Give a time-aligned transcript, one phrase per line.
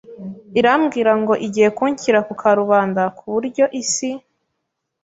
[0.59, 4.09] irambwira ngo igiye kunshyira ku karubanda ku buryo isi